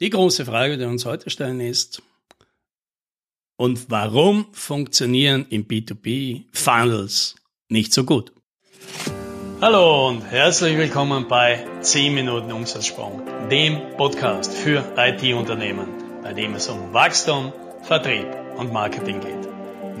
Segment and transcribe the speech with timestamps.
[0.00, 2.02] Die große Frage, die wir uns heute stellen, ist,
[3.56, 7.34] und warum funktionieren im B2B Funnels
[7.68, 8.30] nicht so gut?
[9.60, 15.88] Hallo und herzlich willkommen bei 10 Minuten Umsatzsprung, dem Podcast für IT-Unternehmen,
[16.22, 17.52] bei dem es um Wachstum,
[17.82, 19.48] Vertrieb und Marketing geht.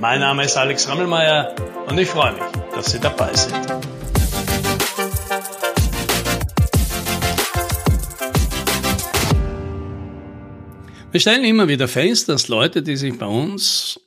[0.00, 1.56] Mein Name ist Alex Rammelmeier
[1.88, 4.07] und ich freue mich, dass Sie dabei sind.
[11.10, 13.98] Wir stellen immer wieder fest, dass Leute, die sich bei uns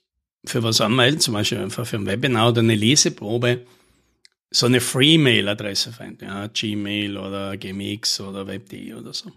[0.45, 3.65] für was anmelden, zum Beispiel einfach für ein Webinar oder eine Leseprobe,
[4.51, 9.31] so eine Free-Mail-Adresse finden, ja, Gmail oder GMX oder Web.de oder so.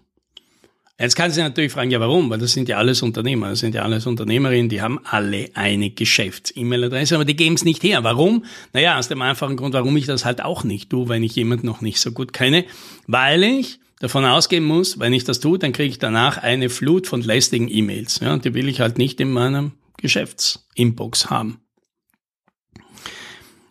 [0.97, 2.29] Jetzt kann sich natürlich fragen, ja warum?
[2.29, 5.89] Weil das sind ja alles Unternehmer, das sind ja alles Unternehmerinnen, die haben alle eine
[5.89, 8.05] Geschäfts-E-Mail-Adresse, aber die geben es nicht her.
[8.05, 8.45] Warum?
[8.71, 11.67] Naja, aus dem einfachen Grund, warum ich das halt auch nicht tue, wenn ich jemanden
[11.67, 12.63] noch nicht so gut kenne,
[13.07, 17.07] weil ich davon ausgehen muss, wenn ich das tue, dann kriege ich danach eine Flut
[17.07, 18.21] von lästigen E-Mails.
[18.21, 21.59] Ja, die will ich halt nicht in meinem Geschäftsinbox haben.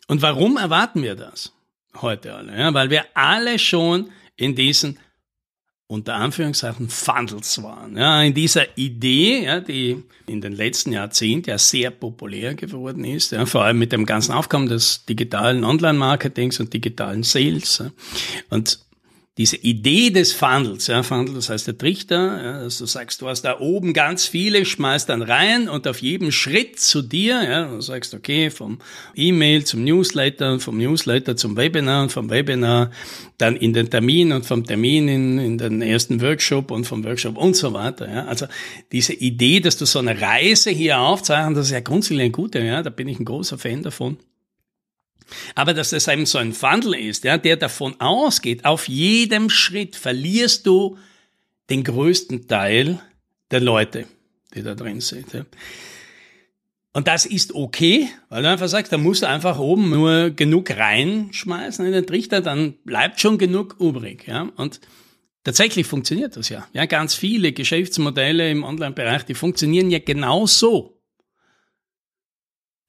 [0.09, 1.55] Und warum erwarten wir das
[2.03, 2.59] heute alle?
[2.59, 4.99] Ja, weil wir alle schon in diesen
[5.87, 7.97] unter Anführungszeichen Funnels waren.
[7.97, 13.33] Ja, in dieser Idee, ja, die in den letzten Jahrzehnten ja sehr populär geworden ist,
[13.33, 17.79] ja, vor allem mit dem ganzen Aufkommen des digitalen Online-Marketings und digitalen Sales.
[17.79, 17.91] Ja.
[18.51, 18.81] Und
[19.37, 23.29] diese Idee des Funnels, ja, Funnel, das heißt der Trichter, ja, dass du sagst, du
[23.29, 27.65] hast da oben ganz viele, schmeißt dann rein und auf jedem Schritt zu dir, ja,
[27.65, 28.79] du sagst, okay, vom
[29.17, 32.93] E-Mail zum Newsletter, vom Newsletter zum Webinar und vom Webinar
[33.37, 37.37] dann in den Termin und vom Termin in, in den ersten Workshop und vom Workshop
[37.37, 38.27] und so weiter, ja.
[38.27, 38.47] Also
[38.93, 42.61] diese Idee, dass du so eine Reise hier aufzeichnest, das ist ja grundsätzlich eine gute,
[42.61, 44.17] ja, da bin ich ein großer Fan davon.
[45.55, 49.97] Aber dass das eben so ein Wandel ist, ja, der davon ausgeht, auf jedem Schritt
[49.97, 50.99] verlierst du
[51.71, 53.01] den größten Teil
[53.51, 54.07] der Leute,
[54.55, 55.33] die da drin sind.
[55.33, 55.45] Ja.
[56.93, 60.71] Und das ist okay, weil du einfach sagst, da musst du einfach oben nur genug
[60.71, 64.29] reinschmeißen in den Trichter, dann bleibt schon genug übrig.
[64.29, 64.49] Ja.
[64.57, 64.81] Und
[65.43, 66.69] tatsächlich funktioniert das ja.
[66.73, 70.94] Ja, ganz viele Geschäftsmodelle im Online-Bereich, die funktionieren ja genau so.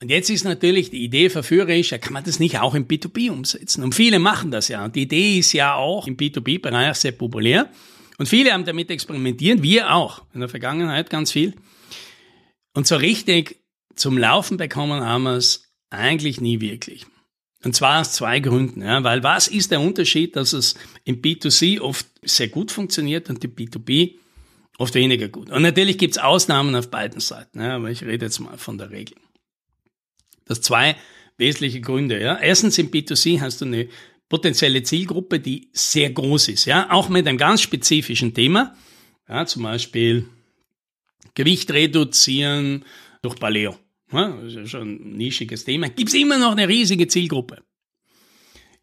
[0.06, 3.32] Und jetzt ist natürlich die Idee verführerisch, ja, kann man das nicht auch im B2B
[3.32, 3.84] umsetzen?
[3.84, 4.86] Und viele machen das ja.
[4.86, 7.72] Und die Idee ist ja auch im B2B-Bereich sehr populär.
[8.20, 11.56] Und viele haben damit experimentiert, wir auch in der Vergangenheit ganz viel.
[12.76, 13.58] Und so richtig
[13.96, 17.08] zum Laufen bekommen haben wir es eigentlich nie wirklich.
[17.64, 18.84] Und zwar aus zwei Gründen.
[18.84, 23.44] Ja, weil was ist der Unterschied, dass es im B2C oft sehr gut funktioniert und
[23.44, 24.18] im B2B
[24.78, 25.50] oft weniger gut?
[25.50, 28.78] Und natürlich gibt es Ausnahmen auf beiden Seiten, ja, aber ich rede jetzt mal von
[28.78, 29.16] der Regel.
[30.46, 30.96] Das zwei
[31.38, 32.22] wesentliche Gründe.
[32.22, 32.38] Ja.
[32.38, 33.90] Erstens im B2C hast du eine
[34.30, 38.76] potenzielle Zielgruppe, die sehr groß ist, ja, auch mit einem ganz spezifischen Thema,
[39.30, 40.26] ja, zum Beispiel
[41.36, 42.86] Gewicht reduzieren
[43.22, 43.78] durch Paleo.
[44.12, 45.90] Ja, das ist ja schon ein nischiges Thema.
[45.90, 47.64] Gibt es immer noch eine riesige Zielgruppe.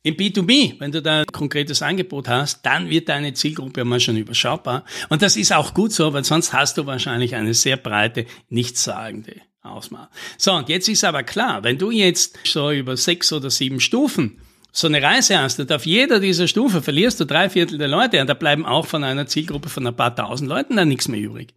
[0.04, 4.16] Im B2B, wenn du da ein konkretes Angebot hast, dann wird deine Zielgruppe mal schon
[4.16, 4.84] überschaubar.
[5.10, 9.42] Und das ist auch gut so, weil sonst hast du wahrscheinlich eine sehr breite, nichtssagende
[9.62, 10.08] ausmachen.
[10.38, 14.40] So, und jetzt ist aber klar, wenn du jetzt so über sechs oder sieben Stufen
[14.72, 18.20] so eine Reise hast und auf jeder dieser Stufe verlierst du drei Viertel der Leute
[18.20, 21.20] und da bleiben auch von einer Zielgruppe von ein paar tausend Leuten dann nichts mehr
[21.20, 21.54] übrig.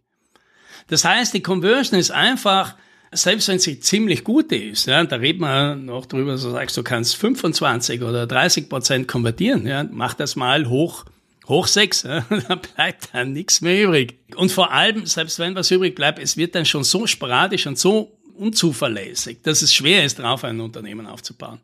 [0.88, 2.76] Das heißt, die Conversion ist einfach,
[3.10, 6.82] selbst wenn sie ziemlich gut ist, ja, da reden wir noch drüber, so sagst du
[6.82, 11.06] kannst 25 oder 30 Prozent konvertieren, ja, mach das mal hoch
[11.48, 12.22] hoch sechs, da
[12.54, 14.18] bleibt dann nichts mehr übrig.
[14.36, 17.78] Und vor allem, selbst wenn was übrig bleibt, es wird dann schon so sporadisch und
[17.78, 21.60] so unzuverlässig, dass es schwer ist, darauf ein Unternehmen aufzubauen.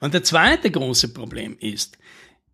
[0.00, 1.98] Und der zweite große Problem ist,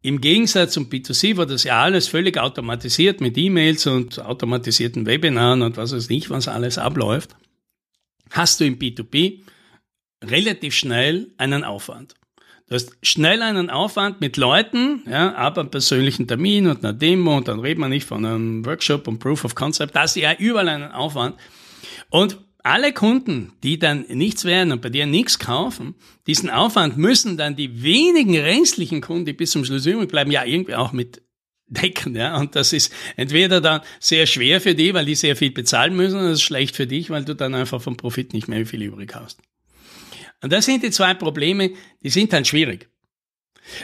[0.02, 5.62] im Gegensatz zum B2C, wo das ja alles völlig automatisiert mit E-Mails und automatisierten Webinaren
[5.62, 7.34] und was weiß ich, was alles abläuft,
[8.30, 9.42] hast du im B2B
[10.22, 12.14] relativ schnell einen Aufwand.
[12.68, 17.36] Du hast schnell einen Aufwand mit Leuten, ja, aber einen persönlichen Termin und einer Demo
[17.36, 19.94] und dann reden wir nicht von einem Workshop und Proof of Concept.
[19.94, 21.36] Das ist ja überall einen Aufwand.
[22.10, 25.94] Und alle Kunden, die dann nichts werden und bei dir nichts kaufen,
[26.26, 30.44] diesen Aufwand müssen dann die wenigen restlichen Kunden, die bis zum Schluss übrig bleiben, ja
[30.44, 31.22] irgendwie auch mit
[31.68, 32.36] decken, ja.
[32.36, 36.18] Und das ist entweder dann sehr schwer für die, weil die sehr viel bezahlen müssen,
[36.18, 38.82] und das ist schlecht für dich, weil du dann einfach vom Profit nicht mehr viel
[38.82, 39.40] übrig hast.
[40.42, 41.72] Und das sind die zwei Probleme,
[42.02, 42.88] die sind dann schwierig.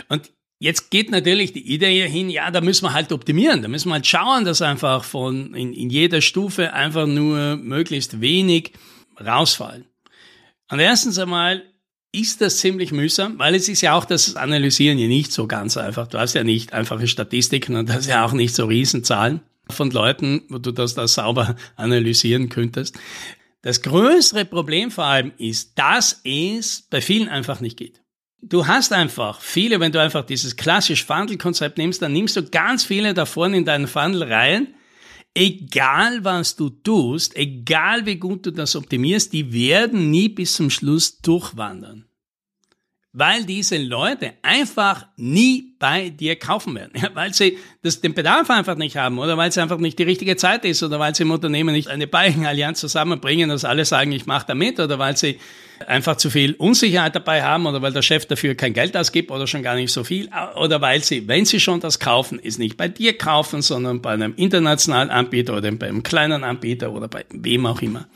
[0.08, 3.88] Und jetzt geht natürlich die Idee hin, ja, da müssen wir halt optimieren, da müssen
[3.88, 8.72] wir halt schauen, dass einfach von in, in jeder Stufe einfach nur möglichst wenig
[9.20, 9.86] rausfallen.
[10.70, 11.64] Und erstens einmal
[12.12, 15.76] ist das ziemlich mühsam, weil es ist ja auch das Analysieren ja nicht so ganz
[15.76, 16.06] einfach.
[16.06, 19.40] Du hast ja nicht einfache Statistiken und hast ja auch nicht so Riesenzahlen.
[19.70, 22.98] von Leuten, wo du das da sauber analysieren könntest.
[23.62, 28.02] Das größere Problem vor allem ist, dass es bei vielen einfach nicht geht.
[28.42, 32.84] Du hast einfach viele, wenn du einfach dieses klassische Funnel-Konzept nimmst, dann nimmst du ganz
[32.84, 34.74] viele davon in deinen Funnel rein.
[35.32, 40.68] Egal was du tust, egal wie gut du das optimierst, die werden nie bis zum
[40.68, 42.04] Schluss durchwandern
[43.14, 48.48] weil diese Leute einfach nie bei dir kaufen werden, ja, weil sie das, den Bedarf
[48.48, 51.24] einfach nicht haben oder weil es einfach nicht die richtige Zeit ist oder weil sie
[51.24, 55.16] im Unternehmen nicht eine Buying-Allianz zusammenbringen, dass alle sagen, ich mache da mit oder weil
[55.16, 55.38] sie
[55.86, 59.46] einfach zu viel Unsicherheit dabei haben oder weil der Chef dafür kein Geld ausgibt oder
[59.46, 62.76] schon gar nicht so viel oder weil sie, wenn sie schon das kaufen, es nicht
[62.78, 67.26] bei dir kaufen, sondern bei einem internationalen Anbieter oder bei einem kleinen Anbieter oder bei
[67.30, 68.06] wem auch immer.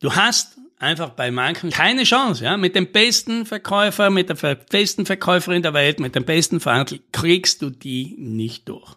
[0.00, 2.44] Du hast einfach bei manchen keine Chance.
[2.44, 2.56] Ja?
[2.56, 7.62] Mit dem besten Verkäufer, mit der besten Verkäuferin der Welt, mit dem besten Verhandler kriegst
[7.62, 8.96] du die nicht durch.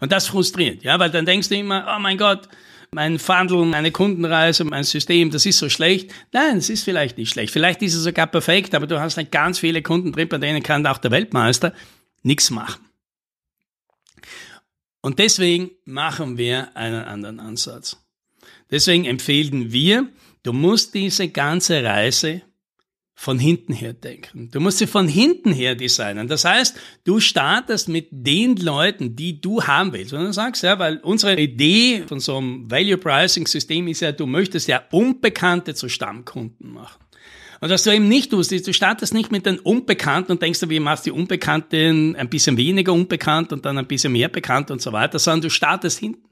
[0.00, 2.48] Und das frustriert, ja, weil dann denkst du immer, oh mein Gott,
[2.90, 6.12] mein Funnel, meine Kundenreise, mein System, das ist so schlecht.
[6.32, 7.52] Nein, es ist vielleicht nicht schlecht.
[7.52, 10.62] Vielleicht ist es sogar perfekt, aber du hast halt ganz viele Kunden drin, bei denen
[10.62, 11.72] kann auch der Weltmeister
[12.22, 12.84] nichts machen.
[15.00, 17.96] Und deswegen machen wir einen anderen Ansatz.
[18.70, 20.08] Deswegen empfehlen wir,
[20.46, 22.42] Du musst diese ganze Reise
[23.14, 24.48] von hinten her denken.
[24.52, 26.28] Du musst sie von hinten her designen.
[26.28, 30.12] Das heißt, du startest mit den Leuten, die du haben willst.
[30.12, 34.12] Und du sagst, ja, weil unsere Idee von so einem Value Pricing System ist ja,
[34.12, 37.02] du möchtest ja Unbekannte zu Stammkunden machen.
[37.60, 40.60] Und was du eben nicht tust, ist, du startest nicht mit den Unbekannten und denkst,
[40.68, 44.80] wie machst die Unbekannten ein bisschen weniger unbekannt und dann ein bisschen mehr bekannt und
[44.80, 46.25] so weiter, sondern du startest hinten.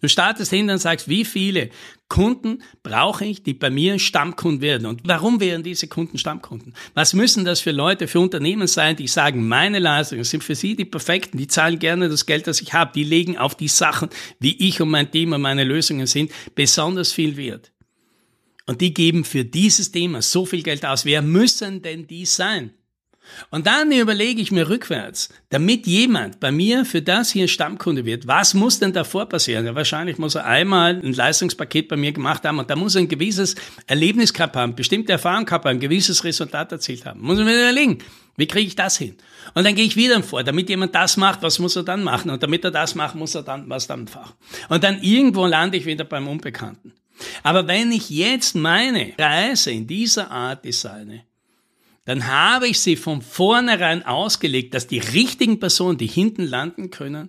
[0.00, 1.70] Du startest hin und sagst, wie viele
[2.08, 4.86] Kunden brauche ich, die bei mir Stammkunden werden?
[4.86, 6.74] Und warum werden diese Kunden Stammkunden?
[6.94, 10.76] Was müssen das für Leute, für Unternehmen sein, die sagen, meine Leistungen sind für sie
[10.76, 14.08] die perfekten, die zahlen gerne das Geld, das ich habe, die legen auf die Sachen,
[14.38, 17.72] wie ich und mein Team und meine Lösungen sind, besonders viel Wert.
[18.66, 21.04] Und die geben für dieses Thema so viel Geld aus.
[21.04, 22.74] Wer müssen denn die sein?
[23.50, 28.26] Und dann überlege ich mir rückwärts, damit jemand bei mir für das hier Stammkunde wird,
[28.26, 29.66] was muss denn davor passieren?
[29.66, 33.02] Ja, wahrscheinlich muss er einmal ein Leistungspaket bei mir gemacht haben und da muss er
[33.02, 33.54] ein gewisses
[33.86, 37.20] Erlebnis gehabt haben, bestimmte Erfahrung gehabt haben, ein gewisses Resultat erzielt haben.
[37.20, 37.98] Muss man mir überlegen,
[38.36, 39.16] wie kriege ich das hin?
[39.54, 42.30] Und dann gehe ich wieder vor, damit jemand das macht, was muss er dann machen?
[42.30, 44.34] Und damit er das macht, muss er dann was dann machen.
[44.68, 46.92] Und dann irgendwo lande ich wieder beim Unbekannten.
[47.42, 51.24] Aber wenn ich jetzt meine Reise in dieser Art designe,
[52.08, 57.28] dann habe ich sie von vornherein ausgelegt, dass die richtigen Personen, die hinten landen können,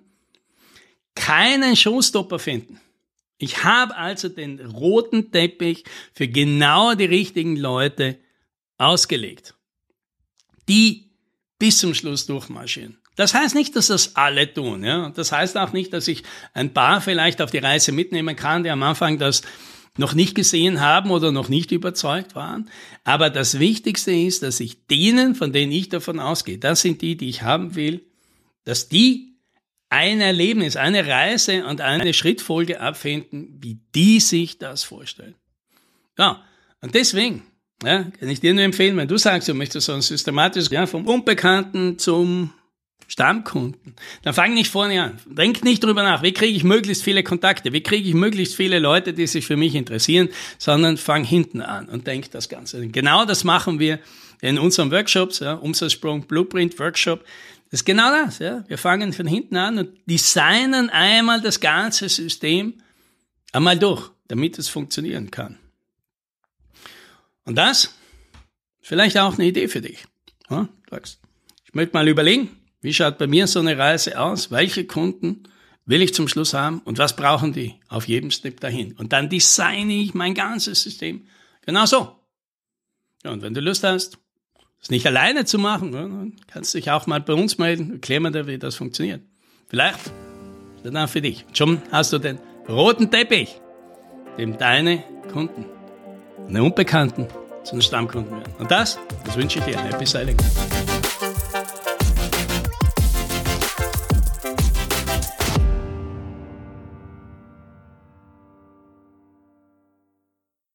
[1.15, 2.79] keinen Showstopper finden.
[3.39, 5.83] Ich habe also den roten Teppich
[6.13, 8.19] für genau die richtigen Leute
[8.77, 9.53] ausgelegt,
[10.69, 11.09] die
[11.57, 12.99] bis zum Schluss durchmarschieren.
[13.17, 14.85] Das heißt nicht, dass das alle tun.
[14.85, 15.09] Ja?
[15.09, 16.23] Das heißt auch nicht, dass ich
[16.53, 19.41] ein paar vielleicht auf die Reise mitnehmen kann, die am Anfang das
[19.99, 22.69] noch nicht gesehen haben oder noch nicht überzeugt waren.
[23.03, 27.17] Aber das Wichtigste ist, dass ich denen, von denen ich davon ausgehe, das sind die,
[27.17, 28.05] die ich haben will,
[28.63, 29.35] dass die
[29.89, 35.35] ein Erlebnis, eine Reise und eine Schrittfolge abfinden, wie die sich das vorstellen.
[36.17, 36.43] Ja,
[36.81, 37.43] und deswegen
[37.83, 40.85] ja, kann ich dir nur empfehlen, wenn du sagst, du möchtest so ein systematisches, ja,
[40.85, 42.53] vom Unbekannten zum
[43.09, 43.95] Stammkunden.
[44.21, 45.19] Dann fang nicht vorne an.
[45.25, 48.77] Denk nicht drüber nach, wie kriege ich möglichst viele Kontakte, wie kriege ich möglichst viele
[48.77, 52.87] Leute, die sich für mich interessieren, sondern fang hinten an und denk das Ganze.
[52.87, 53.99] Genau das machen wir
[54.41, 57.25] in unseren Workshops, ja, Umsatzsprung Blueprint Workshop.
[57.71, 58.37] Das ist genau das.
[58.39, 58.63] Ja.
[58.67, 62.75] Wir fangen von hinten an und designen einmal das ganze System
[63.51, 65.57] einmal durch, damit es funktionieren kann.
[67.43, 67.95] Und das
[68.81, 70.05] vielleicht auch eine Idee für dich.
[70.51, 70.69] Ja,
[71.65, 72.49] ich möchte mal überlegen,
[72.81, 74.51] wie schaut bei mir so eine Reise aus?
[74.51, 75.43] Welche Kunden
[75.85, 78.93] will ich zum Schluss haben und was brauchen die auf jedem Step dahin?
[78.93, 81.25] Und dann designe ich mein ganzes System
[81.65, 82.15] genau so.
[83.23, 84.17] Ja, und wenn du Lust hast,
[84.79, 88.23] das nicht alleine zu machen, dann kannst du dich auch mal bei uns melden, erklären
[88.23, 89.21] wir dir, wie das funktioniert.
[89.67, 89.99] Vielleicht
[90.83, 91.45] dann auch für dich.
[91.53, 93.59] Schon hast du den roten Teppich,
[94.37, 95.65] dem deine Kunden,
[96.47, 97.27] deine Unbekannten
[97.63, 98.53] zu den Stammkunden werden.
[98.57, 99.77] Und das, das wünsche ich dir.
[99.77, 100.37] Happy Sailing.